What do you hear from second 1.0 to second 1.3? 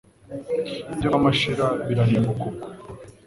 kwa